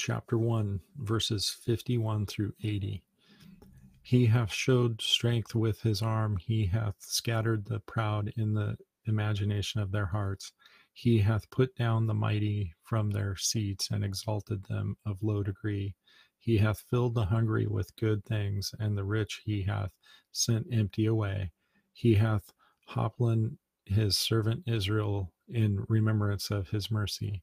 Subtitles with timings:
[0.00, 3.04] chapter 1, verses 51 through 80.
[4.00, 9.82] He hath showed strength with his arm, he hath scattered the proud in the imagination
[9.82, 10.52] of their hearts.
[10.94, 15.94] He hath put down the mighty from their seats and exalted them of low degree.
[16.38, 19.92] He hath filled the hungry with good things, and the rich he hath
[20.32, 21.50] sent empty away.
[21.92, 22.54] He hath
[22.88, 27.42] hoplin his servant Israel in remembrance of his mercy,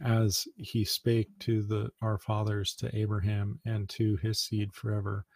[0.00, 5.26] as he spake to the our fathers to Abraham and to his seed forever.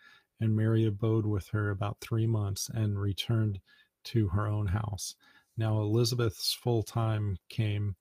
[0.41, 3.61] And Mary abode with her about three months and returned
[4.05, 5.15] to her own house.
[5.57, 7.97] Now Elizabeth's full time came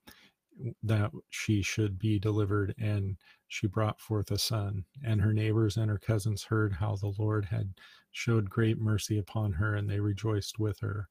[0.84, 3.17] that she should be delivered, and
[3.48, 4.86] she brought forth a son.
[5.03, 7.73] And her neighbors and her cousins heard how the Lord had
[8.12, 11.09] showed great mercy upon her, and they rejoiced with her.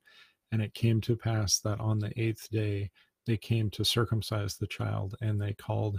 [0.50, 2.90] And it came to pass that on the eighth day
[3.26, 5.98] they came to circumcise the child, and they called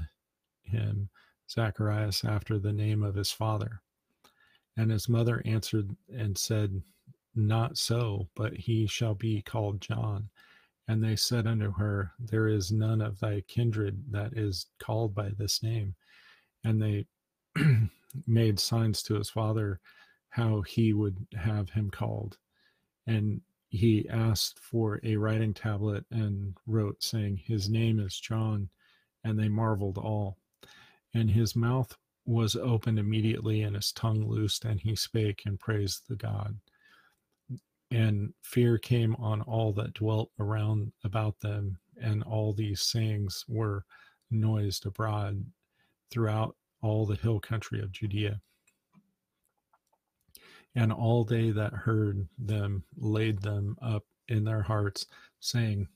[0.64, 1.10] him
[1.50, 3.82] Zacharias after the name of his father.
[4.78, 6.82] And his mother answered and said,
[7.36, 10.30] Not so, but he shall be called John.
[10.88, 15.30] And they said unto her, There is none of thy kindred that is called by
[15.38, 15.96] this name.
[16.64, 17.06] And they
[18.28, 19.80] made signs to his father
[20.30, 22.38] how he would have him called.
[23.08, 28.70] And he asked for a writing tablet and wrote, saying, His name is John.
[29.24, 30.38] And they marveled all.
[31.14, 36.04] And his mouth was opened immediately, and his tongue loosed, and he spake and praised
[36.08, 36.60] the God
[37.92, 43.86] and fear came on all that dwelt around about them and all these sayings were
[44.32, 45.46] noised abroad
[46.12, 48.40] throughout all the hill country of judea
[50.76, 55.06] and all they that heard them laid them up in their hearts
[55.40, 55.88] saying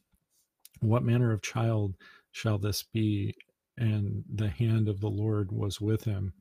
[0.81, 1.95] what manner of child
[2.31, 3.35] shall this be?
[3.77, 6.33] And the hand of the lord was with him.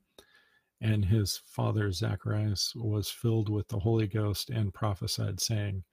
[0.80, 5.84] And his father Zacharias was filled with the Holy Ghost and prophesied, saying,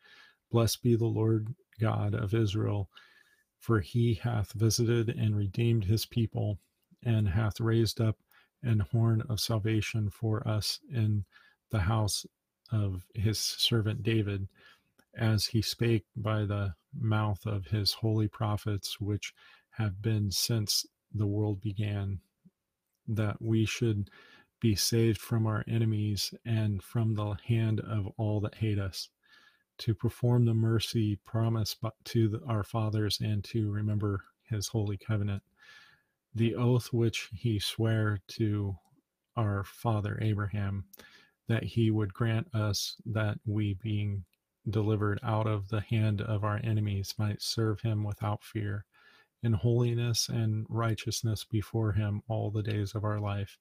[0.52, 2.90] Blessed be the Lord God of Israel,
[3.60, 6.60] for he hath visited and redeemed his people,
[7.04, 8.18] and hath raised up
[8.64, 11.26] an horn of salvation for us in
[11.72, 12.26] the house
[12.72, 14.48] of his servant David,
[15.18, 19.34] as he spake by the mouth of his holy prophets, which
[19.72, 22.20] have been since the world began,
[23.08, 24.10] that we should
[24.60, 29.10] be saved from our enemies and from the hand of all that hate us,
[29.78, 35.44] to perform the mercy promised to the, our fathers and to remember his holy covenant,
[36.34, 38.76] the oath which he sware to
[39.36, 40.86] our father Abraham,
[41.48, 44.24] that he would grant us that we, being
[44.70, 48.86] delivered out of the hand of our enemies, might serve him without fear,
[49.44, 53.60] in holiness and righteousness before him all the days of our life.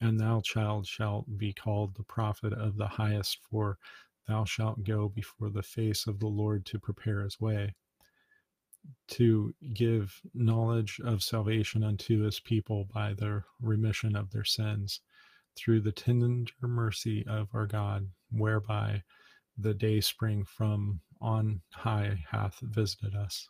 [0.00, 3.78] And thou, child, shalt be called the prophet of the highest, for
[4.26, 7.74] thou shalt go before the face of the Lord to prepare his way,
[9.08, 15.00] to give knowledge of salvation unto his people by the remission of their sins,
[15.56, 19.02] through the tender mercy of our God, whereby
[19.58, 23.48] the day spring from on high hath visited us,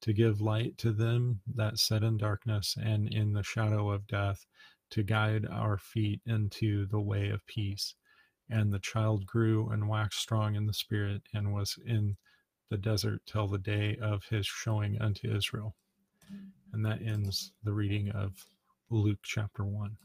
[0.00, 4.46] to give light to them that sit in darkness and in the shadow of death
[4.90, 7.94] to guide our feet into the way of peace.
[8.48, 12.16] And the child grew and waxed strong in the spirit and was in
[12.70, 15.74] the desert till the day of his showing unto Israel.
[16.72, 18.44] And that ends the reading of
[18.90, 19.96] Luke chapter 1.